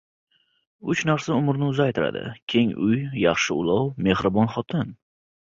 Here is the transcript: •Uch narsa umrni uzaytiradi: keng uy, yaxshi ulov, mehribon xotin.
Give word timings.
•Uch 0.93 1.03
narsa 1.09 1.37
umrni 1.41 1.67
uzaytiradi: 1.73 2.23
keng 2.55 2.73
uy, 2.87 2.99
yaxshi 3.27 3.59
ulov, 3.59 3.93
mehribon 4.09 4.53
xotin. 4.57 4.93